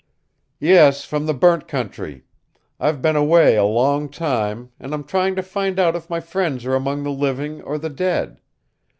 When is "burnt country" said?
1.35-2.23